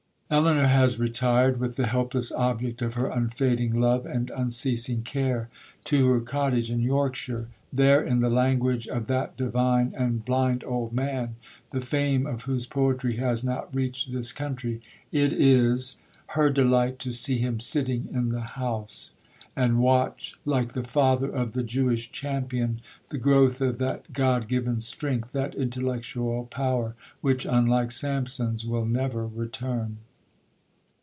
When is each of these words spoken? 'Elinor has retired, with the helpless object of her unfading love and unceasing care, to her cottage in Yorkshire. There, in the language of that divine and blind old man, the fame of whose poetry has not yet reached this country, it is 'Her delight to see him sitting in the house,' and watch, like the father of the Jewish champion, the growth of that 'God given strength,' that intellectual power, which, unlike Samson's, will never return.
'Elinor 0.33 0.67
has 0.67 0.97
retired, 0.97 1.59
with 1.59 1.75
the 1.75 1.87
helpless 1.87 2.31
object 2.31 2.81
of 2.81 2.93
her 2.93 3.07
unfading 3.07 3.77
love 3.81 4.05
and 4.05 4.29
unceasing 4.29 5.01
care, 5.01 5.49
to 5.83 6.09
her 6.09 6.21
cottage 6.21 6.71
in 6.71 6.79
Yorkshire. 6.79 7.49
There, 7.73 8.01
in 8.01 8.21
the 8.21 8.29
language 8.29 8.87
of 8.87 9.07
that 9.07 9.35
divine 9.35 9.93
and 9.93 10.23
blind 10.23 10.63
old 10.63 10.93
man, 10.93 11.35
the 11.71 11.81
fame 11.81 12.25
of 12.25 12.43
whose 12.43 12.65
poetry 12.65 13.17
has 13.17 13.43
not 13.43 13.65
yet 13.71 13.75
reached 13.75 14.13
this 14.13 14.31
country, 14.31 14.81
it 15.11 15.33
is 15.33 15.97
'Her 16.27 16.49
delight 16.49 16.97
to 16.99 17.11
see 17.11 17.39
him 17.39 17.59
sitting 17.59 18.07
in 18.13 18.29
the 18.29 18.39
house,' 18.55 19.11
and 19.53 19.79
watch, 19.79 20.37
like 20.45 20.71
the 20.71 20.81
father 20.85 21.29
of 21.29 21.51
the 21.51 21.61
Jewish 21.63 22.09
champion, 22.09 22.79
the 23.09 23.17
growth 23.17 23.59
of 23.59 23.79
that 23.79 24.13
'God 24.13 24.47
given 24.47 24.79
strength,' 24.79 25.33
that 25.33 25.55
intellectual 25.55 26.45
power, 26.45 26.95
which, 27.19 27.45
unlike 27.45 27.91
Samson's, 27.91 28.65
will 28.65 28.85
never 28.85 29.27
return. 29.27 29.97